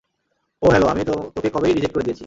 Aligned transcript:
ওহ 0.61 0.69
hello, 0.69 0.87
আমি 0.87 1.03
তোকে 1.09 1.49
কবেই 1.55 1.73
রিজেক্ট 1.73 1.93
করে 1.95 2.03
দিয়েছি। 2.03 2.19